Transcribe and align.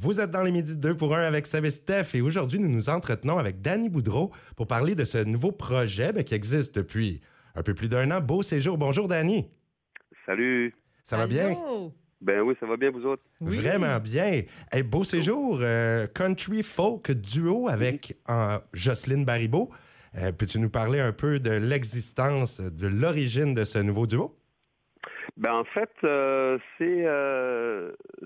Vous 0.00 0.20
êtes 0.20 0.30
dans 0.30 0.42
les 0.42 0.50
midis 0.50 0.76
2 0.76 0.96
pour 0.96 1.14
1 1.14 1.22
avec 1.22 1.46
Seb 1.46 1.64
et 1.64 1.70
Steph 1.70 2.14
et 2.14 2.20
aujourd'hui, 2.20 2.58
nous 2.58 2.68
nous 2.68 2.88
entretenons 2.88 3.38
avec 3.38 3.60
Danny 3.60 3.88
Boudreau 3.88 4.32
pour 4.56 4.66
parler 4.66 4.94
de 4.94 5.04
ce 5.04 5.18
nouveau 5.18 5.52
projet 5.52 6.12
ben, 6.12 6.24
qui 6.24 6.34
existe 6.34 6.74
depuis 6.74 7.20
un 7.54 7.62
peu 7.62 7.74
plus 7.74 7.88
d'un 7.88 8.10
an. 8.10 8.20
Beau 8.20 8.42
séjour. 8.42 8.76
Bonjour, 8.76 9.08
Danny. 9.08 9.48
Salut. 10.26 10.74
Ça 11.04 11.16
va 11.16 11.26
bien? 11.26 11.56
Ben 12.20 12.40
oui, 12.40 12.54
ça 12.58 12.66
va 12.66 12.76
bien, 12.76 12.90
vous 12.90 13.04
autres? 13.04 13.22
Vraiment 13.40 14.00
bien. 14.00 14.42
Hey, 14.72 14.82
beau 14.82 15.04
séjour, 15.04 15.58
euh, 15.60 16.06
country 16.06 16.62
folk 16.62 17.12
duo 17.12 17.68
avec 17.68 18.16
euh, 18.30 18.58
Jocelyne 18.72 19.24
Baribeau. 19.24 19.70
Euh, 20.16 20.32
peux-tu 20.32 20.58
nous 20.58 20.70
parler 20.70 21.00
un 21.00 21.12
peu 21.12 21.38
de 21.38 21.52
l'existence, 21.52 22.60
de 22.60 22.86
l'origine 22.86 23.54
de 23.54 23.64
ce 23.64 23.78
nouveau 23.78 24.06
duo? 24.06 24.36
Ben 25.36 25.52
en 25.52 25.64
fait, 25.64 25.90
c'est 26.78 27.04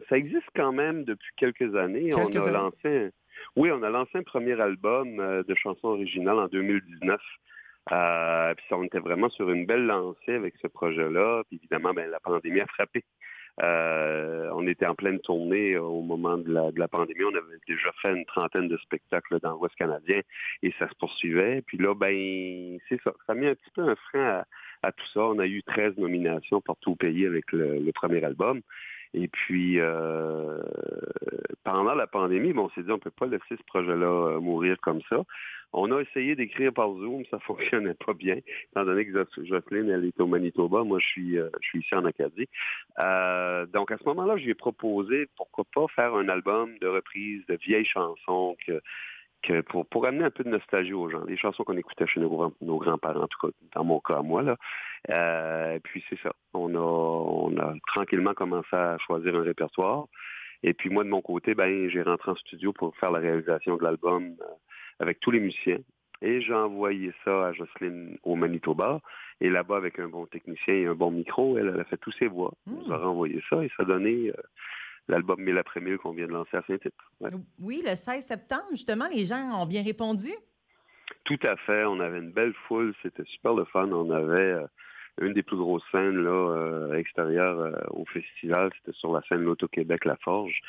ça 0.09 0.17
existe 0.17 0.49
quand 0.55 0.73
même 0.73 1.05
depuis 1.05 1.31
quelques 1.37 1.75
années. 1.77 2.11
Quelques 2.11 2.37
on 2.37 2.41
a 2.41 2.43
années? 2.43 2.53
lancé, 2.53 3.11
oui, 3.57 3.71
on 3.71 3.83
a 3.83 3.91
lancé 3.91 4.19
un 4.19 4.23
premier 4.23 4.61
album 4.61 5.17
de 5.17 5.55
chansons 5.55 5.89
originales 5.89 6.39
en 6.39 6.49
2019. 6.49 7.21
Euh, 7.93 8.55
puis 8.55 8.67
on 8.73 8.85
était 8.85 8.99
vraiment 8.99 9.29
sur 9.31 9.51
une 9.51 9.67
belle 9.67 9.87
lancée 9.87 10.35
avec 10.35 10.55
ce 10.61 10.67
projet-là. 10.67 11.43
Puis 11.49 11.57
évidemment, 11.57 11.95
ben, 11.95 12.11
la 12.11 12.21
pandémie 12.21 12.61
a 12.61 12.67
frappé. 12.67 13.05
Euh, 13.61 14.49
on 14.55 14.67
était 14.69 14.87
en 14.87 14.95
pleine 14.95 15.19
tournée 15.19 15.77
au 15.77 16.01
moment 16.03 16.39
de 16.39 16.53
la, 16.53 16.71
de 16.71 16.79
la 16.79 16.87
pandémie. 16.87 17.25
On 17.25 17.37
avait 17.37 17.59
déjà 17.67 17.91
fait 18.01 18.15
une 18.15 18.25
trentaine 18.27 18.69
de 18.69 18.77
spectacles 18.79 19.41
dans 19.41 19.53
l'Ouest 19.53 19.75
canadien 19.77 20.21
et 20.63 20.73
ça 20.79 20.89
se 20.89 20.95
poursuivait. 20.95 21.63
Puis 21.63 21.79
là, 21.79 21.95
ben, 21.95 22.79
c'est 22.89 23.01
ça. 23.03 23.13
Ça 23.27 23.33
a 23.33 23.35
mis 23.35 23.47
un 23.47 23.55
petit 23.55 23.71
peu 23.75 23.83
un 23.83 23.97
frein 23.97 24.45
à, 24.83 24.93
tout 24.93 25.07
ça. 25.13 25.21
On 25.21 25.39
a 25.39 25.47
eu 25.47 25.63
13 25.63 25.99
nominations 25.99 26.61
partout 26.61 26.93
au 26.93 26.97
pays 26.97 27.27
avec 27.27 27.53
le, 27.53 27.91
premier 27.93 28.23
album. 28.25 28.61
Et 29.15 29.27
puis, 29.29 29.81
euh, 29.81 30.61
pendant 31.65 31.95
la 31.95 32.07
pandémie, 32.07 32.53
bon, 32.53 32.65
on 32.67 32.71
s'est 32.71 32.83
dit, 32.83 32.93
on 32.93 32.99
peut 32.99 33.11
pas 33.11 33.27
laisser 33.27 33.57
ce 33.57 33.65
projet-là 33.67 34.07
euh, 34.07 34.41
mourir 34.41 34.77
comme 34.81 35.01
ça. 35.09 35.25
On 35.73 35.93
a 35.93 36.01
essayé 36.01 36.35
d'écrire 36.35 36.73
par 36.73 36.93
Zoom, 36.95 37.25
ça 37.31 37.39
fonctionnait 37.47 37.95
pas 37.95 38.15
bien, 38.15 38.39
étant 38.71 38.85
donné 38.85 39.07
que 39.07 39.27
Jocelyne, 39.45 39.91
elle 39.91 40.07
est 40.07 40.21
au 40.21 40.27
Manitoba, 40.27 40.83
moi, 40.85 40.99
je 40.99 41.07
suis, 41.07 41.39
euh, 41.39 41.51
je 41.61 41.69
suis 41.69 41.81
ici 41.81 41.95
en 41.95 42.05
Acadie. 42.05 42.49
Euh, 42.99 43.67
donc, 43.67 43.91
à 43.91 43.99
ce 43.99 44.05
moment-là, 44.05 44.37
je 44.37 44.45
lui 44.45 44.51
ai 44.53 44.55
proposé, 44.55 45.29
pourquoi 45.37 45.65
pas 45.75 45.87
faire 45.95 46.15
un 46.15 46.29
album 46.29 46.79
de 46.79 46.87
reprise 46.87 47.45
de 47.47 47.57
vieilles 47.57 47.85
chansons 47.85 48.57
que 48.67 48.81
que 49.43 49.61
pour, 49.63 49.87
pour 49.87 50.07
amener 50.07 50.25
un 50.25 50.31
peu 50.31 50.45
de 50.45 50.49
nostalgie 50.49 50.93
aux 50.93 51.09
gens, 51.09 51.25
les 51.25 51.37
chansons 51.37 51.65
qu'on 51.65 51.77
écoutait 51.77 52.07
chez 52.07 52.21
nos, 52.21 52.55
nos 52.61 52.79
grands-parents, 52.79 53.23
en 53.23 53.29
tout 53.29 53.47
cas 53.47 53.53
dans 53.75 53.85
mon 53.85 54.01
cas, 54.01 54.23
moi, 54.23 54.43
là. 54.43 54.57
Euh, 55.11 55.79
puis 55.83 56.05
c'est 56.09 56.19
ça. 56.21 56.33
On 56.55 56.75
a, 56.75 56.79
on 56.79 57.57
a 57.59 57.75
tranquillement 57.87 58.35
commencé 58.35 58.75
à 58.75 58.99
choisir 58.99 59.35
un 59.37 59.43
répertoire. 59.43 60.07
Et 60.63 60.75
puis 60.75 60.91
moi, 60.91 61.05
de 61.05 61.09
mon 61.09 61.23
côté, 61.23 61.55
ben, 61.55 61.89
j'ai 61.89 62.03
rentré 62.03 62.33
en 62.33 62.37
studio 62.37 62.73
pour 62.73 62.97
faire 62.97 63.13
la 63.13 63.21
réalisation 63.21 63.77
de 63.77 63.85
l'album 63.85 64.35
euh, 64.41 64.45
avec 64.99 65.21
tous 65.21 65.31
les 65.31 65.41
musiciens. 65.41 65.79
Et 66.21 66.41
j'ai 66.41 66.55
envoyé 66.55 67.13
ça 67.25 67.47
à 67.47 67.53
Jocelyne 67.53 68.19
au 68.25 68.35
Manitoba. 68.35 69.01
Et 69.41 69.51
là-bas, 69.51 69.77
avec 69.77 70.01
un 70.01 70.09
bon 70.09 70.27
technicien 70.27 70.75
et 70.75 70.87
un 70.87 70.95
bon 70.95 71.13
micro, 71.13 71.57
elle, 71.57 71.69
elle 71.73 71.81
a 71.81 71.85
fait 71.85 71.97
tous 71.97 72.11
ses 72.19 72.27
voix. 72.27 72.53
On 72.67 72.73
nous 72.73 72.93
a 72.93 72.97
renvoyé 72.97 73.41
ça 73.49 73.65
et 73.65 73.69
ça 73.77 73.85
a 73.85 73.87
donné 73.87 74.31
euh, 74.31 74.43
l'album 75.09 75.41
Mille 75.41 75.59
après 75.59 75.81
mille 75.81 75.99
qu'on 75.99 76.13
vient 76.13 76.27
de 76.27 76.33
lancer 76.33 76.57
à 76.57 76.63
Saint-Tite. 76.67 76.95
Ouais. 77.21 77.31
Oui, 77.61 77.83
le 77.85 77.95
16 77.95 78.25
septembre, 78.27 78.65
justement, 78.73 79.07
les 79.13 79.25
gens 79.25 79.61
ont 79.61 79.67
bien 79.67 79.83
répondu. 79.83 80.31
Tout 81.25 81.39
à 81.43 81.57
fait. 81.57 81.85
On 81.85 82.01
avait 82.01 82.19
une 82.19 82.33
belle 82.33 82.55
foule. 82.67 82.95
C'était 83.03 83.25
super 83.25 83.55
le 83.55 83.65
fun. 83.65 83.91
On 83.91 84.11
avait 84.11 84.53
euh, 84.53 84.67
une 85.21 85.33
des 85.33 85.43
plus 85.43 85.57
grosses 85.57 85.85
scènes 85.91 86.23
là, 86.23 86.31
euh, 86.31 86.95
extérieures 86.95 87.59
euh, 87.59 87.73
au 87.91 88.05
festival. 88.07 88.71
C'était 88.79 88.97
sur 88.97 89.13
la 89.13 89.23
scène 89.29 89.43
L'Auto-Québec, 89.43 90.05
La 90.05 90.17
Forge. 90.17 90.61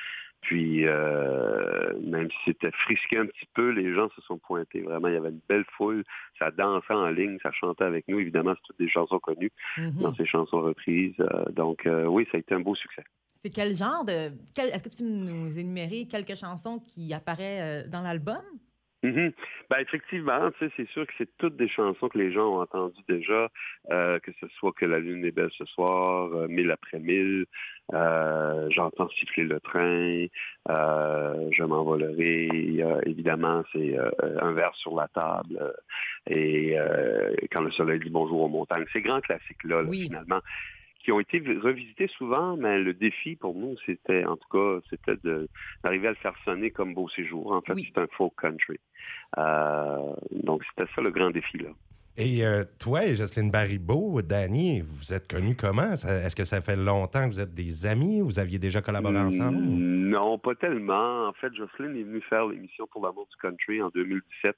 Puis, 0.41 0.85
même 0.85 2.29
si 2.31 2.37
c'était 2.45 2.71
frisqué 2.71 3.17
un 3.17 3.25
petit 3.25 3.45
peu, 3.53 3.71
les 3.71 3.93
gens 3.93 4.07
se 4.15 4.21
sont 4.21 4.37
pointés. 4.37 4.79
Vraiment, 4.81 5.09
il 5.09 5.15
y 5.15 5.17
avait 5.17 5.29
une 5.31 5.41
belle 5.49 5.65
foule. 5.75 6.05
Ça 6.39 6.49
dansait 6.49 6.93
en 6.93 7.09
ligne, 7.09 7.37
ça 7.43 7.51
chantait 7.51 7.83
avec 7.83 8.07
nous. 8.07 8.19
Évidemment, 8.19 8.53
c'est 8.55 8.61
toutes 8.67 8.79
des 8.79 8.87
chansons 8.87 9.19
connues 9.19 9.51
Mhm. 9.77 9.91
dans 10.01 10.15
ces 10.15 10.25
chansons 10.25 10.61
reprises. 10.61 11.17
Donc, 11.49 11.85
oui, 12.07 12.25
ça 12.31 12.37
a 12.37 12.39
été 12.39 12.55
un 12.55 12.61
beau 12.61 12.73
succès. 12.73 13.03
C'est 13.41 13.49
quel 13.49 13.73
genre 13.73 14.03
de. 14.03 14.31
Est-ce 14.57 14.83
que 14.83 14.89
tu 14.89 14.97
peux 14.97 15.03
nous 15.09 15.57
énumérer 15.57 16.07
quelques 16.07 16.35
chansons 16.35 16.79
qui 16.79 17.13
apparaissent 17.13 17.85
euh, 17.85 17.89
dans 17.89 18.01
l'album? 18.01 18.41
Mhm. 19.01 19.31
Ben 19.69 19.77
effectivement, 19.79 20.51
tu 20.51 20.65
sais, 20.67 20.73
c'est 20.75 20.89
sûr 20.89 21.07
que 21.07 21.13
c'est 21.17 21.29
toutes 21.37 21.55
des 21.55 21.69
chansons 21.69 22.09
que 22.09 22.17
les 22.17 22.33
gens 22.33 22.53
ont 22.57 22.59
entendues 22.61 23.01
déjà, 23.07 23.47
euh, 23.91 24.19
que 24.19 24.31
ce 24.41 24.47
soit 24.57 24.73
que 24.73 24.85
la 24.85 24.99
lune 24.99 25.23
est 25.23 25.31
belle 25.31 25.51
ce 25.57 25.63
soir, 25.63 26.29
euh, 26.33 26.49
mille 26.49 26.69
après 26.69 26.99
mille, 26.99 27.45
euh, 27.93 28.67
j'entends 28.71 29.07
siffler 29.11 29.45
le 29.45 29.61
train, 29.61 30.25
euh, 30.69 31.49
je 31.53 31.63
m'envolerai, 31.63 32.49
évidemment 33.05 33.63
c'est 33.71 33.95
un 34.41 34.51
verre 34.51 34.75
sur 34.75 34.93
la 34.97 35.07
table 35.07 35.73
et 36.29 36.75
quand 37.53 37.61
le 37.61 37.71
soleil 37.71 38.01
dit 38.01 38.09
bonjour 38.09 38.41
aux 38.41 38.49
montagnes, 38.49 38.83
ces 38.91 39.01
grands 39.01 39.21
classiques 39.21 39.63
là, 39.63 39.81
Oui. 39.83 40.07
finalement 40.07 40.41
qui 40.99 41.11
ont 41.11 41.19
été 41.19 41.39
revisités 41.39 42.07
souvent, 42.07 42.57
mais 42.57 42.79
le 42.79 42.93
défi 42.93 43.35
pour 43.35 43.55
nous, 43.55 43.75
c'était, 43.85 44.25
en 44.25 44.35
tout 44.37 44.49
cas, 44.51 44.79
c'était 44.89 45.15
d'arriver 45.83 46.07
à 46.07 46.11
le 46.11 46.17
faire 46.17 46.35
sonner 46.45 46.71
comme 46.71 46.93
Beau 46.93 47.07
Séjour. 47.09 47.51
En 47.53 47.61
fait, 47.61 47.73
Oui. 47.73 47.89
c'est 47.93 48.01
un 48.01 48.07
folk 48.17 48.33
country. 48.39 48.79
Euh, 49.37 50.13
donc, 50.31 50.63
c'était 50.69 50.89
ça 50.93 51.01
le 51.01 51.11
grand 51.11 51.29
défi, 51.31 51.57
là. 51.57 51.69
Et 52.17 52.45
euh, 52.45 52.65
toi 52.79 53.05
et 53.05 53.15
Jocelyne 53.15 53.49
Baribeau, 53.49 54.21
Danny, 54.21 54.81
vous 54.81 55.13
êtes 55.13 55.31
connus 55.31 55.55
comment? 55.55 55.93
Est-ce 55.93 56.35
que 56.35 56.43
ça 56.43 56.59
fait 56.59 56.75
longtemps 56.75 57.29
que 57.29 57.33
vous 57.33 57.39
êtes 57.39 57.53
des 57.53 57.85
amis? 57.85 58.19
Vous 58.19 58.39
aviez 58.39 58.59
déjà 58.59 58.81
collaboré 58.81 59.17
ensemble? 59.19 59.57
Non, 59.63 60.37
pas 60.37 60.53
tellement. 60.55 61.29
En 61.29 61.33
fait, 61.33 61.53
Jocelyne 61.55 61.95
est 61.95 62.03
venue 62.03 62.21
faire 62.29 62.45
l'émission 62.47 62.87
pour 62.91 63.05
l'amour 63.05 63.25
du 63.31 63.37
country 63.37 63.81
en 63.81 63.87
2017. 63.89 64.53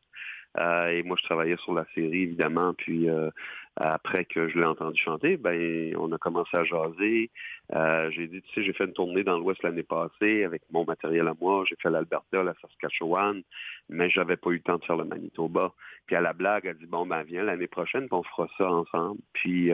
Euh, 0.58 0.90
et 0.90 1.04
moi, 1.04 1.18
je 1.20 1.26
travaillais 1.26 1.58
sur 1.58 1.74
la 1.74 1.86
série, 1.96 2.24
évidemment. 2.24 2.74
Puis 2.74 3.10
euh, 3.10 3.30
après 3.78 4.26
que 4.26 4.50
je 4.50 4.58
l'ai 4.58 4.66
entendu 4.66 5.00
chanter, 5.02 5.38
ben 5.38 5.96
on 5.98 6.12
a 6.12 6.18
commencé 6.18 6.56
à 6.58 6.64
jaser. 6.64 7.32
Euh, 7.74 8.10
j'ai 8.12 8.28
dit, 8.28 8.42
tu 8.42 8.54
sais, 8.54 8.64
j'ai 8.64 8.74
fait 8.74 8.86
une 8.86 8.94
tournée 8.94 9.24
dans 9.24 9.38
l'Ouest 9.38 9.64
l'année 9.64 9.84
passée 9.84 10.44
avec 10.44 10.62
mon 10.72 10.84
matériel 10.86 11.28
à 11.28 11.34
moi. 11.40 11.64
J'ai 11.68 11.78
fait 11.82 11.90
l'Alberta, 11.90 12.44
la 12.44 12.54
Saskatchewan, 12.62 13.42
mais 13.90 14.10
j'avais 14.10 14.36
pas 14.36 14.50
eu 14.50 14.56
le 14.56 14.62
temps 14.62 14.78
de 14.78 14.84
faire 14.84 14.98
le 14.98 15.06
Manitoba. 15.06 15.74
Puis 16.06 16.16
à 16.16 16.22
la 16.22 16.34
blague, 16.34 16.66
elle 16.66 16.78
dit, 16.78 16.86
bon, 16.86 17.06
ben 17.06 17.24
viens 17.24 17.44
l'année 17.44 17.68
prochaine, 17.68 18.08
on 18.12 18.24
fera 18.24 18.48
ça 18.58 18.70
ensemble. 18.70 19.22
Puis 19.34 19.72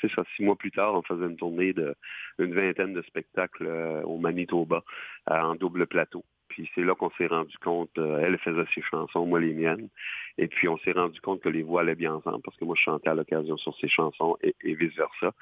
c'est 0.00 0.10
ça, 0.12 0.24
six 0.34 0.42
mois 0.42 0.56
plus 0.56 0.72
tard, 0.72 0.94
on 0.94 1.02
faisait 1.02 1.26
une 1.26 1.36
tournée 1.36 1.72
de 1.72 1.94
une 2.38 2.54
vingtaine 2.54 2.94
de 2.94 3.02
spectacles 3.02 3.68
au 4.04 4.18
Manitoba 4.18 4.82
en 5.28 5.54
double 5.54 5.86
plateau. 5.86 6.24
Puis 6.56 6.70
c'est 6.74 6.84
là 6.84 6.94
qu'on 6.94 7.10
s'est 7.18 7.26
rendu 7.26 7.54
compte, 7.58 7.90
euh, 7.98 8.18
elle 8.24 8.38
faisait 8.38 8.64
ses 8.74 8.80
chansons, 8.80 9.26
moi 9.26 9.40
les 9.40 9.52
miennes. 9.52 9.90
Et 10.38 10.48
puis 10.48 10.68
on 10.68 10.78
s'est 10.78 10.92
rendu 10.92 11.20
compte 11.20 11.42
que 11.42 11.50
les 11.50 11.62
voix 11.62 11.82
allaient 11.82 11.94
bien 11.94 12.14
ensemble 12.14 12.40
parce 12.42 12.56
que 12.56 12.64
moi 12.64 12.74
je 12.78 12.82
chantais 12.82 13.10
à 13.10 13.14
l'occasion 13.14 13.58
sur 13.58 13.76
ses 13.76 13.88
chansons 13.88 14.38
et, 14.40 14.54
vice-versa. 14.62 15.34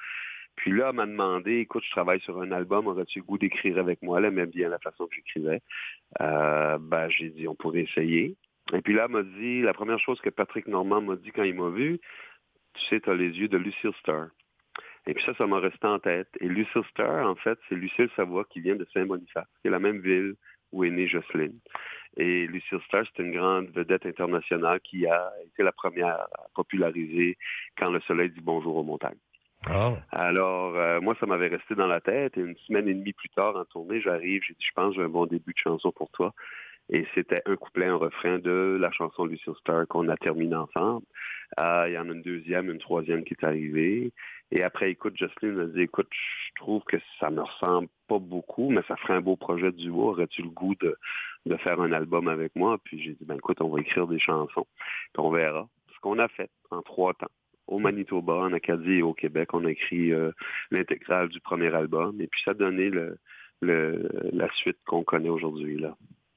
Puis 0.57 0.71
là, 0.71 0.87
elle 0.89 0.95
m'a 0.95 1.05
demandé, 1.05 1.59
écoute, 1.59 1.83
je 1.85 1.91
travaille 1.91 2.19
sur 2.19 2.41
un 2.41 2.51
album, 2.51 2.87
aurais-tu 2.87 3.19
le 3.19 3.23
goût 3.23 3.37
d'écrire 3.37 3.77
avec 3.77 4.01
moi? 4.01 4.19
Elle 4.19 4.25
aimait 4.25 4.45
bien 4.45 4.67
la 4.67 4.77
façon 4.79 5.07
que 5.07 5.15
j'écrivais. 5.15 5.61
Euh, 6.19 6.77
ben, 6.81 7.07
j'ai 7.07 7.29
dit, 7.29 7.47
on 7.47 7.55
pourrait 7.55 7.83
essayer. 7.83 8.35
Et 8.73 8.81
puis 8.81 8.93
là, 8.93 9.05
elle 9.05 9.11
m'a 9.11 9.23
dit, 9.23 9.61
la 9.61 9.73
première 9.73 9.99
chose 9.99 10.19
que 10.19 10.29
Patrick 10.29 10.67
Normand 10.67 11.01
m'a 11.01 11.15
dit 11.15 11.31
quand 11.31 11.43
il 11.43 11.55
m'a 11.55 11.69
vu, 11.69 12.01
tu 12.73 12.85
sais, 12.87 12.99
tu 12.99 13.09
as 13.09 13.15
les 13.15 13.29
yeux 13.29 13.47
de 13.47 13.57
Lucille 13.57 13.93
Starr. 14.01 14.27
Et 15.07 15.13
puis 15.13 15.23
ça, 15.23 15.33
ça 15.35 15.47
m'a 15.47 15.59
resté 15.59 15.87
en 15.87 15.99
tête. 15.99 16.27
Et 16.41 16.49
Lucille 16.49 16.83
Starr, 16.89 17.25
en 17.25 17.35
fait, 17.35 17.57
c'est 17.69 17.75
Lucille 17.75 18.09
Savoie 18.17 18.43
qui 18.49 18.59
vient 18.59 18.75
de 18.75 18.85
Saint-Boniface, 18.93 19.47
qui 19.61 19.69
est 19.69 19.71
la 19.71 19.79
même 19.79 19.99
ville 19.99 20.35
où 20.75 20.83
est 20.83 20.91
née 20.91 21.07
Jocelyne. 21.07 21.57
Et 22.17 22.47
Lucille 22.47 22.79
Starr, 22.87 23.03
c'est 23.05 23.23
une 23.23 23.31
grande 23.31 23.69
vedette 23.71 24.05
internationale 24.05 24.79
qui 24.81 25.05
a 25.07 25.31
été 25.45 25.63
la 25.63 25.71
première 25.71 26.07
à 26.07 26.27
populariser 26.53 27.37
Quand 27.77 27.91
le 27.91 27.99
soleil 28.01 28.29
dit 28.29 28.41
bonjour 28.41 28.75
aux 28.75 28.83
montagnes. 28.83 29.17
Ah. 29.67 29.93
Alors, 30.11 30.75
euh, 30.75 31.01
moi, 31.01 31.15
ça 31.19 31.25
m'avait 31.25 31.47
resté 31.47 31.75
dans 31.75 31.87
la 31.87 31.99
tête. 31.99 32.37
Et 32.37 32.41
une 32.41 32.55
semaine 32.67 32.87
et 32.87 32.93
demie 32.93 33.13
plus 33.13 33.29
tard, 33.29 33.55
en 33.55 33.65
tournée, 33.65 33.99
j'arrive, 34.01 34.41
j'ai 34.47 34.53
dit, 34.53 34.65
je 34.65 34.73
pense 34.75 34.91
que 34.91 35.01
j'ai 35.01 35.05
un 35.05 35.09
bon 35.09 35.25
début 35.25 35.53
de 35.53 35.57
chanson 35.57 35.91
pour 35.91 36.11
toi. 36.11 36.33
Et 36.89 37.05
c'était 37.15 37.41
un 37.47 37.55
couplet, 37.55 37.87
un 37.87 37.95
refrain 37.95 38.37
de 38.37 38.77
la 38.79 38.91
chanson 38.91 39.25
Lucille 39.25 39.55
Starr 39.59 39.87
qu'on 39.87 40.07
a 40.07 40.17
terminé 40.17 40.55
ensemble. 40.55 41.05
Euh, 41.59 41.85
Il 41.87 41.93
y 41.93 41.97
en 41.97 42.09
a 42.09 42.13
une 42.13 42.21
deuxième, 42.21 42.69
une 42.69 42.79
troisième 42.79 43.23
qui 43.23 43.33
est 43.33 43.43
arrivée. 43.43 44.11
Et 44.51 44.63
après, 44.63 44.91
écoute, 44.91 45.17
Jocelyne 45.17 45.55
m'a 45.55 45.65
dit, 45.65 45.81
écoute, 45.81 46.09
je 46.11 46.53
trouve 46.55 46.83
que 46.83 46.97
ça 47.19 47.29
me 47.29 47.41
ressemble 47.41 47.87
pas 48.07 48.19
beaucoup, 48.19 48.69
mais 48.69 48.81
ça 48.87 48.95
ferait 48.95 49.15
un 49.15 49.21
beau 49.21 49.35
projet 49.35 49.71
de 49.71 49.77
duo. 49.77 50.09
Aurais-tu 50.09 50.43
le 50.43 50.49
goût 50.49 50.75
de, 50.75 50.97
faire 51.57 51.81
un 51.81 51.91
album 51.91 52.27
avec 52.27 52.55
moi? 52.55 52.77
Puis 52.83 53.01
j'ai 53.01 53.13
dit, 53.13 53.25
ben 53.25 53.35
écoute, 53.35 53.59
on 53.61 53.69
va 53.69 53.81
écrire 53.81 54.07
des 54.07 54.19
chansons. 54.19 54.67
Puis 55.13 55.19
on 55.19 55.31
verra. 55.31 55.67
Ce 55.93 55.99
qu'on 55.99 56.19
a 56.19 56.27
fait 56.27 56.49
en 56.69 56.81
trois 56.81 57.13
temps. 57.13 57.31
Au 57.67 57.79
Manitoba, 57.79 58.33
en 58.33 58.53
Acadie 58.53 58.99
et 58.99 59.01
au 59.01 59.15
Québec, 59.15 59.53
on 59.53 59.65
a 59.65 59.71
écrit 59.71 60.11
euh, 60.13 60.31
l'intégrale 60.69 61.29
du 61.29 61.39
premier 61.39 61.73
album. 61.73 62.21
Et 62.21 62.27
puis 62.27 62.41
ça 62.45 62.51
a 62.51 62.53
donné 62.53 62.91
la 63.61 64.53
suite 64.53 64.77
qu'on 64.85 65.03
connaît 65.03 65.29
aujourd'hui. 65.29 65.83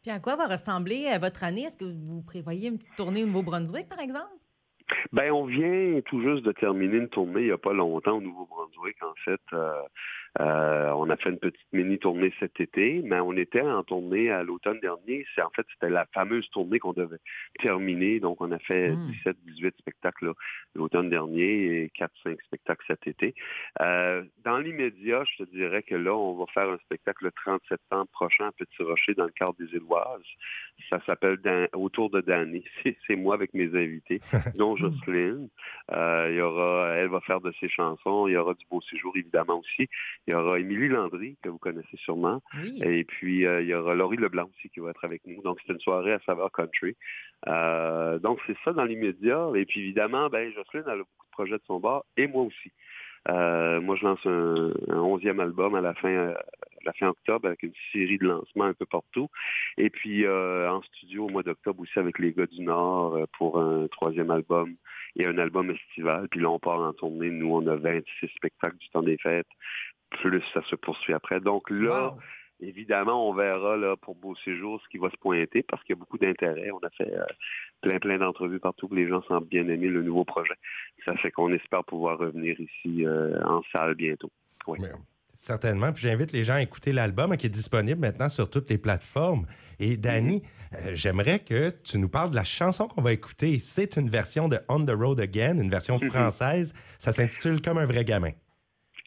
Puis 0.02 0.10
à 0.10 0.20
quoi 0.20 0.36
va 0.36 0.46
ressembler 0.46 1.10
euh, 1.12 1.18
votre 1.18 1.44
année? 1.44 1.64
Est-ce 1.64 1.76
que 1.76 1.84
vous 1.84 2.22
prévoyez 2.22 2.68
une 2.68 2.78
petite 2.78 2.96
tournée 2.96 3.24
au 3.24 3.26
Nouveau-Brunswick, 3.26 3.88
par 3.88 4.00
exemple? 4.00 4.37
Ben, 5.12 5.30
on 5.32 5.44
vient 5.44 6.00
tout 6.06 6.20
juste 6.22 6.44
de 6.44 6.52
terminer 6.52 6.96
une 6.96 7.08
tournée 7.08 7.40
il 7.40 7.46
n'y 7.46 7.52
a 7.52 7.58
pas 7.58 7.72
longtemps 7.72 8.18
au 8.18 8.20
Nouveau-Brunswick, 8.20 8.96
en 9.02 9.14
fait, 9.24 9.40
euh, 9.52 9.82
Euh, 10.40 10.90
on 10.92 11.10
a 11.10 11.16
fait 11.16 11.30
une 11.30 11.38
petite 11.38 11.72
mini-tournée 11.72 12.32
cet 12.38 12.60
été, 12.60 13.00
mais 13.04 13.20
on 13.20 13.32
était 13.32 13.60
en 13.60 13.82
tournée 13.82 14.30
à 14.30 14.42
l'automne 14.42 14.78
dernier. 14.80 15.26
C'est 15.34 15.42
En 15.42 15.50
fait, 15.50 15.66
c'était 15.72 15.90
la 15.90 16.06
fameuse 16.14 16.48
tournée 16.50 16.78
qu'on 16.78 16.92
devait 16.92 17.18
terminer. 17.60 18.20
Donc, 18.20 18.40
on 18.40 18.52
a 18.52 18.58
fait 18.58 18.90
17, 18.90 19.36
hmm. 19.36 19.50
18 19.50 19.74
spectacles 19.78 20.32
l'automne 20.74 21.10
dernier 21.10 21.82
et 21.82 21.92
4-5 21.98 22.36
spectacles 22.44 22.84
cet 22.86 23.06
été. 23.06 23.34
Euh, 23.80 24.22
dans 24.44 24.58
l'immédiat, 24.58 25.24
je 25.24 25.44
te 25.44 25.50
dirais 25.50 25.82
que 25.82 25.94
là, 25.94 26.14
on 26.14 26.34
va 26.36 26.46
faire 26.52 26.68
un 26.68 26.78
spectacle 26.78 27.24
le 27.24 27.32
30 27.32 27.60
septembre 27.68 28.08
prochain 28.12 28.46
à 28.48 28.52
Petit 28.52 28.82
Rocher 28.82 29.14
dans 29.14 29.24
le 29.24 29.32
cadre 29.32 29.56
des 29.58 29.74
Éloises. 29.74 30.22
Ça 30.90 31.00
s'appelle 31.06 31.38
Autour 31.72 32.10
de 32.10 32.20
Danny. 32.20 32.64
C'est 33.06 33.16
moi 33.16 33.34
avec 33.34 33.54
mes 33.54 33.68
invités, 33.74 34.20
dont 34.54 34.76
Jocelyne. 34.78 35.48
Euh, 35.92 36.28
il 36.30 36.36
y 36.36 36.40
aura, 36.40 36.94
elle 36.94 37.08
va 37.08 37.20
faire 37.20 37.40
de 37.40 37.52
ses 37.60 37.68
chansons. 37.68 38.28
Il 38.28 38.32
y 38.32 38.36
aura 38.36 38.54
du 38.54 38.64
beau 38.70 38.80
séjour, 38.82 39.12
évidemment, 39.16 39.58
aussi. 39.58 39.88
Il 40.28 40.32
y 40.32 40.34
aura 40.34 40.60
Émilie 40.60 40.88
Landry, 40.88 41.38
que 41.42 41.48
vous 41.48 41.56
connaissez 41.56 41.96
sûrement. 41.96 42.42
Et 42.82 43.04
puis, 43.04 43.46
euh, 43.46 43.62
il 43.62 43.68
y 43.68 43.72
aura 43.72 43.94
Laurie 43.94 44.18
Leblanc 44.18 44.44
aussi 44.44 44.68
qui 44.68 44.78
va 44.78 44.90
être 44.90 45.02
avec 45.02 45.22
nous. 45.24 45.40
Donc, 45.40 45.58
c'est 45.66 45.72
une 45.72 45.80
soirée 45.80 46.12
à 46.12 46.20
saveur 46.26 46.52
country. 46.52 46.96
Euh, 47.46 48.18
donc, 48.18 48.38
c'est 48.46 48.56
ça 48.62 48.74
dans 48.74 48.84
l'immédiat. 48.84 49.48
Et 49.54 49.64
puis, 49.64 49.80
évidemment, 49.80 50.28
ben, 50.28 50.52
Jocelyne 50.52 50.86
a 50.86 50.96
beaucoup 50.96 51.24
de 51.24 51.30
projets 51.30 51.56
de 51.56 51.62
son 51.66 51.80
bord, 51.80 52.04
et 52.18 52.26
moi 52.26 52.42
aussi. 52.42 52.70
Euh, 53.28 53.80
moi, 53.80 53.96
je 53.96 54.04
lance 54.04 54.24
un, 54.26 54.72
onzième 54.96 55.40
album 55.40 55.74
à 55.74 55.80
la 55.80 55.94
fin, 55.94 56.28
à 56.28 56.34
la 56.84 56.92
fin 56.92 57.08
octobre 57.08 57.46
avec 57.46 57.62
une 57.62 57.72
série 57.92 58.18
de 58.18 58.26
lancements 58.26 58.64
un 58.64 58.74
peu 58.74 58.86
partout. 58.86 59.28
Et 59.76 59.90
puis 59.90 60.24
euh, 60.24 60.70
en 60.70 60.82
studio 60.82 61.26
au 61.26 61.28
mois 61.28 61.42
d'octobre 61.42 61.80
aussi 61.80 61.98
avec 61.98 62.18
les 62.18 62.32
gars 62.32 62.46
du 62.46 62.62
Nord 62.62 63.16
euh, 63.16 63.24
pour 63.36 63.60
un 63.60 63.86
troisième 63.88 64.30
album 64.30 64.74
et 65.16 65.26
un 65.26 65.36
album 65.38 65.70
estival. 65.70 66.28
Puis 66.30 66.40
là, 66.40 66.50
on 66.50 66.58
part 66.58 66.80
en 66.80 66.92
tournée. 66.92 67.30
Nous, 67.30 67.52
on 67.52 67.66
a 67.66 67.76
26 67.76 68.28
spectacles 68.36 68.78
du 68.78 68.88
temps 68.90 69.02
des 69.02 69.18
fêtes. 69.18 69.46
Plus 70.10 70.42
ça 70.54 70.62
se 70.62 70.76
poursuit 70.76 71.12
après. 71.12 71.40
Donc 71.40 71.68
là, 71.70 72.14
Évidemment, 72.60 73.28
on 73.28 73.34
verra 73.34 73.76
là, 73.76 73.96
pour 73.96 74.16
Beau 74.16 74.34
Séjour 74.44 74.80
ce 74.82 74.88
qui 74.88 74.98
va 74.98 75.10
se 75.10 75.16
pointer 75.16 75.62
parce 75.62 75.82
qu'il 75.84 75.94
y 75.94 75.98
a 75.98 76.00
beaucoup 76.00 76.18
d'intérêt. 76.18 76.70
On 76.72 76.84
a 76.84 76.90
fait 76.90 77.12
euh, 77.14 77.24
plein, 77.82 77.98
plein 78.00 78.18
d'entrevues 78.18 78.58
partout 78.58 78.88
les 78.92 79.08
gens 79.08 79.22
semblent 79.22 79.46
bien 79.46 79.68
aimer 79.68 79.86
le 79.86 80.02
nouveau 80.02 80.24
projet. 80.24 80.54
Ça 81.04 81.14
fait 81.16 81.30
qu'on 81.30 81.52
espère 81.52 81.84
pouvoir 81.84 82.18
revenir 82.18 82.58
ici 82.60 83.06
euh, 83.06 83.40
en 83.44 83.62
salle 83.70 83.94
bientôt. 83.94 84.30
certainement. 85.36 85.92
Puis 85.92 86.02
j'invite 86.02 86.32
les 86.32 86.42
gens 86.42 86.54
à 86.54 86.62
écouter 86.62 86.92
l'album 86.92 87.36
qui 87.36 87.46
est 87.46 87.50
disponible 87.50 88.00
maintenant 88.00 88.28
sur 88.28 88.50
toutes 88.50 88.68
les 88.70 88.78
plateformes. 88.78 89.46
Et 89.78 89.96
Danny, 89.96 90.38
mm-hmm. 90.40 90.88
euh, 90.88 90.94
j'aimerais 90.94 91.38
que 91.38 91.70
tu 91.70 91.98
nous 91.98 92.08
parles 92.08 92.30
de 92.30 92.36
la 92.36 92.44
chanson 92.44 92.88
qu'on 92.88 93.02
va 93.02 93.12
écouter. 93.12 93.60
C'est 93.60 93.96
une 93.96 94.10
version 94.10 94.48
de 94.48 94.58
On 94.68 94.84
the 94.84 94.90
Road 94.90 95.20
Again, 95.20 95.60
une 95.60 95.70
version 95.70 95.98
mm-hmm. 95.98 96.10
française. 96.10 96.74
Ça 96.98 97.12
s'intitule 97.12 97.60
Comme 97.60 97.78
un 97.78 97.86
vrai 97.86 98.04
gamin. 98.04 98.32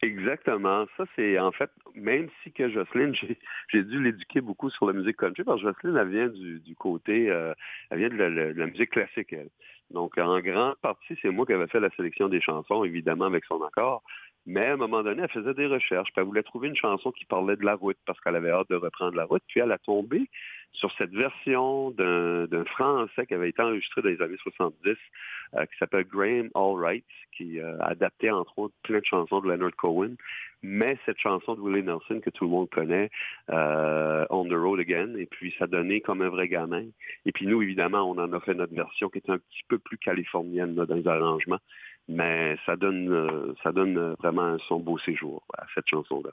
Exactement. 0.04 0.86
Ça, 0.98 1.06
c'est 1.16 1.38
en 1.38 1.52
fait, 1.52 1.70
même 1.94 2.28
si 2.42 2.52
que 2.52 2.70
Jocelyne, 2.70 3.14
j'ai 3.70 3.84
dû 3.84 4.02
l'éduquer 4.04 4.42
beaucoup 4.42 4.70
sur 4.72 4.88
la 4.88 4.94
musique 4.94 5.18
country, 5.18 5.44
parce 5.44 5.62
que 5.62 5.68
Jocelyne, 5.68 5.98
elle 5.98 6.10
vient 6.10 6.28
du, 6.28 6.76
côté, 6.76 7.30
euh, 7.30 7.54
elle 7.92 8.00
vient 8.00 8.10
de 8.10 8.16
la, 8.16 8.66
musique 8.66 8.92
classique, 8.92 9.32
elle. 9.34 9.50
Donc, 9.92 10.18
en 10.18 10.40
grande 10.40 10.76
partie, 10.78 11.18
c'est 11.22 11.30
moi 11.30 11.46
qui 11.46 11.54
avais 11.54 11.68
fait 11.68 11.80
la 11.80 11.90
sélection 11.92 12.30
des 12.30 12.42
chansons, 12.42 12.84
évidemment, 12.84 13.26
avec 13.26 13.46
son 13.46 13.62
accord. 13.62 14.02
Mais 14.46 14.66
à 14.66 14.74
un 14.74 14.78
moment 14.78 15.04
donné, 15.04 15.22
elle 15.22 15.30
faisait 15.30 15.54
des 15.54 15.68
recherches, 15.68 16.10
puis 16.12 16.22
elle 16.22 16.26
voulait 16.26 16.44
trouver 16.44 16.68
une 16.68 16.76
chanson 16.76 17.12
qui 17.12 17.26
parlait 17.26 17.56
de 17.56 17.64
la 17.64 17.76
route, 17.76 17.98
parce 18.06 18.20
qu'elle 18.22 18.36
avait 18.36 18.50
hâte 18.50 18.70
de 18.70 18.76
reprendre 18.76 19.16
la 19.16 19.26
route. 19.26 19.44
Puis 19.48 19.60
elle 19.60 19.72
a 19.72 19.78
tombé 19.78 20.28
sur 20.74 20.92
cette 20.98 21.12
version 21.12 21.92
d'un 21.92 22.66
Français 22.66 23.26
qui 23.26 23.34
avait 23.34 23.50
été 23.50 23.62
enregistré 23.62 24.02
dans 24.02 24.10
les 24.10 24.22
années 24.22 24.38
70, 24.42 24.96
euh, 25.56 25.66
qui 25.66 25.78
s'appelle 25.78 26.06
Graham 26.06 26.50
Allwright, 26.56 27.06
qui 27.36 27.60
euh, 27.60 27.78
a 27.80 27.90
adapté 27.90 28.32
entre 28.32 28.58
autres 28.58 28.74
plein 28.84 29.00
de 29.00 29.06
chansons 29.06 29.42
de 29.42 29.50
Leonard 29.50 29.76
Cohen. 29.76 30.16
Mais 30.64 30.98
cette 31.06 31.18
chanson 31.18 31.56
de 31.56 31.62
Willie 31.62 31.84
Nelson 31.84 32.22
que 32.24 32.30
tout 32.30 32.46
le 32.46 32.52
monde 32.52 32.70
connaît, 32.70 33.10
euh, 33.50 34.26
On 34.30 34.46
the 34.46 34.54
Road 34.54 34.80
Again, 34.80 35.16
et 35.18 35.26
puis 35.26 35.54
ça 35.58 35.68
donnait 35.68 36.02
comme 36.02 36.22
un 36.22 36.30
vrai 36.30 36.48
gamin. 36.48 36.86
Et 37.26 37.32
puis 37.32 37.48
nous, 37.48 37.62
évidemment, 37.62 38.10
on 38.10 38.18
en 38.18 38.32
a 38.32 38.40
fait 38.40 38.54
notre 38.54 38.74
version 38.74 39.10
qui 39.10 39.18
est 39.18 39.30
un 39.30 39.40
petit 39.40 39.64
peu 39.68 39.80
plus 39.80 39.98
californienne 39.98 40.76
dans 40.76 40.86
les 40.94 41.08
arrangements, 41.08 41.60
mais 42.08 42.58
ça 42.66 42.76
donne, 42.76 43.56
ça 43.64 43.72
donne 43.72 44.16
vraiment 44.20 44.58
son 44.68 44.80
beau 44.80 44.98
séjour 44.98 45.44
à 45.58 45.66
cette 45.74 45.88
chanson-là. 45.88 46.32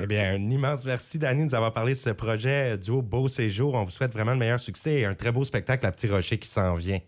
Eh 0.00 0.06
bien, 0.06 0.34
un 0.34 0.50
immense 0.50 0.84
merci, 0.84 1.20
Danny, 1.20 1.42
de 1.42 1.44
nous 1.44 1.54
avoir 1.54 1.72
parlé 1.72 1.92
de 1.92 1.98
ce 1.98 2.10
projet 2.10 2.76
duo 2.78 3.00
Beau 3.00 3.28
Séjour. 3.28 3.74
On 3.74 3.84
vous 3.84 3.92
souhaite 3.92 4.12
vraiment 4.12 4.32
le 4.32 4.38
meilleur 4.38 4.58
succès 4.58 5.00
et 5.00 5.04
un 5.04 5.14
très 5.14 5.30
beau 5.30 5.44
spectacle 5.44 5.86
à 5.86 5.92
Petit 5.92 6.08
Rocher 6.08 6.36
qui 6.38 6.48
s'en 6.48 6.74
vient. 6.74 6.98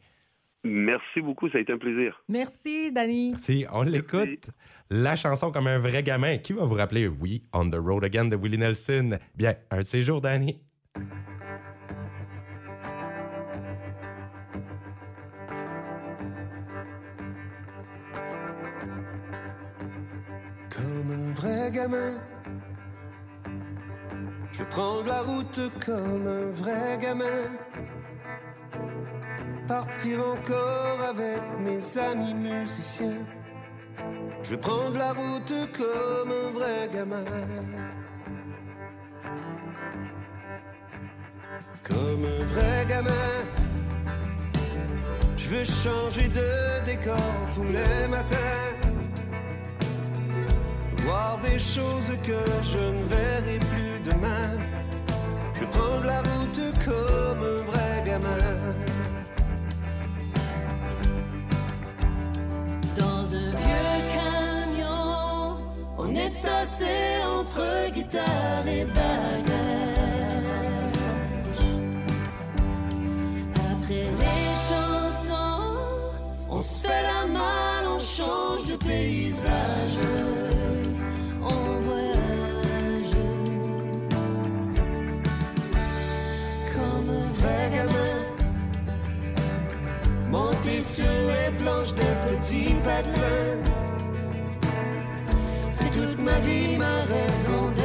Merci 0.62 1.20
beaucoup, 1.20 1.48
ça 1.48 1.58
a 1.58 1.60
été 1.60 1.72
un 1.72 1.78
plaisir. 1.78 2.22
Merci, 2.28 2.92
Danny. 2.92 3.30
Merci, 3.30 3.66
on 3.72 3.82
l'écoute. 3.82 4.50
La 4.90 5.16
chanson 5.16 5.50
comme 5.50 5.66
un 5.66 5.78
vrai 5.78 6.02
gamin. 6.02 6.38
Qui 6.38 6.52
va 6.52 6.64
vous 6.64 6.74
rappeler 6.74 7.08
Oui, 7.08 7.42
On 7.52 7.68
the 7.68 7.76
Road 7.76 8.04
Again 8.04 8.26
de 8.26 8.36
Willie 8.36 8.58
Nelson? 8.58 9.18
Bien, 9.34 9.54
un 9.70 9.82
séjour, 9.82 10.20
Danny. 10.20 10.60
Comme 20.76 21.10
un 21.10 21.32
vrai 21.32 21.70
gamin 21.72 22.12
je 24.58 24.64
prends 24.64 25.02
la 25.02 25.20
route 25.20 25.60
comme 25.84 26.26
un 26.26 26.50
vrai 26.50 26.98
gamin. 26.98 27.50
Partir 29.68 30.18
encore 30.20 30.98
avec 31.10 31.42
mes 31.58 31.98
amis 31.98 32.32
musiciens. 32.32 33.18
Je 34.42 34.56
prends 34.56 34.88
la 34.90 35.12
route 35.12 35.52
comme 35.76 36.30
un 36.30 36.50
vrai 36.52 36.88
gamin. 36.90 37.24
Comme 41.82 42.24
un 42.24 42.44
vrai 42.44 42.86
gamin. 42.88 43.36
Je 45.36 45.48
veux 45.50 45.64
changer 45.64 46.28
de 46.28 46.84
décor 46.86 47.32
tous 47.54 47.64
les 47.64 48.08
matins. 48.08 48.95
Voir 51.06 51.38
des 51.38 51.60
choses 51.60 52.10
que 52.24 52.40
je 52.64 52.78
ne 52.78 53.04
verrai 53.04 53.60
plus 53.60 54.00
demain. 54.00 54.58
Je 55.54 55.64
prends 55.66 56.00
la 56.04 56.18
route 56.18 56.60
comme 56.84 57.42
un 57.44 57.62
vrai 57.70 58.02
gamin. 58.04 58.74
Dans 62.98 63.24
un 63.42 63.50
vieux 63.62 63.98
camion, 64.16 65.58
on 65.96 66.12
est 66.12 66.40
tassé 66.42 67.22
entre 67.24 67.88
guitare 67.92 68.66
et 68.66 68.84
bagage. 68.86 69.46
Après 73.70 74.06
les 74.22 74.48
chansons, 74.68 76.10
on 76.50 76.60
se 76.60 76.80
fait 76.80 77.02
la 77.02 77.26
malle, 77.26 77.86
on 77.94 78.00
change 78.00 78.66
de 78.66 78.74
paysage. 78.74 80.15
C'est 95.68 95.90
toute 95.90 96.18
ma 96.20 96.38
vie, 96.38 96.76
ma 96.76 97.02
raison 97.02 97.75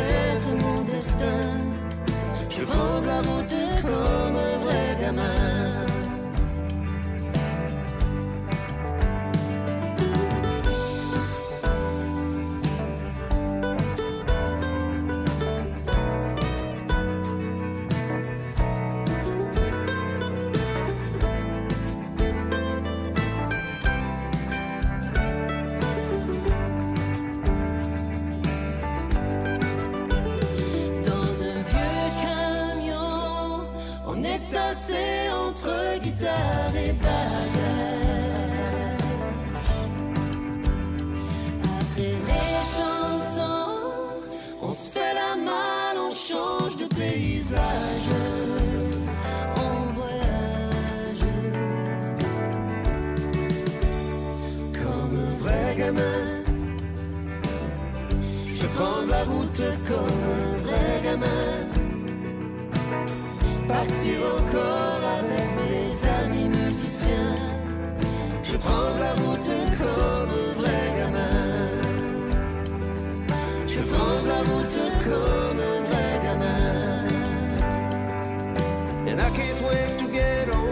comme 59.88 60.68
un 60.68 61.02
gamin. 61.02 61.68
Partir 63.68 64.18
encore 64.38 65.02
avec 65.18 65.48
mes 65.70 65.90
amis 66.20 66.50
musiciens. 66.50 67.36
Je 68.44 68.58
prends 68.58 68.94
la 69.00 69.14
route 69.22 69.52
comme 69.80 70.32
un 70.44 70.54
vrai 70.60 70.84
gamin. 70.98 71.68
Je 73.68 73.82
prends 73.82 74.22
la 74.32 74.40
route 74.50 74.80
comme 75.06 75.60
un 75.60 75.80
vrai 75.90 76.12
gamin. 76.24 77.08
And 79.08 79.20
I 79.20 79.30
can't 79.38 79.62
wait 79.62 79.98
to 80.00 80.08
get 80.12 80.50
on. 80.54 80.71